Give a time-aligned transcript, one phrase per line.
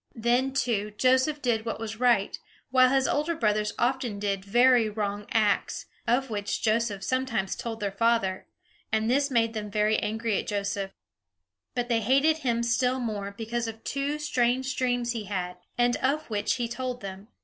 [0.15, 2.39] Then, too, Joseph did what was right,
[2.71, 7.91] while his older brothers often did very wrong acts, of which Joseph sometimes told their
[7.91, 8.47] father;
[8.91, 10.89] and this made them very angry at Joseph.
[11.75, 16.31] But they hated him still more because of two strange dreams he had, and of
[16.31, 17.27] which he told them.